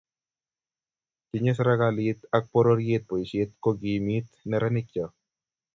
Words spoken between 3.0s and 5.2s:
boisiet kokimit neranikcho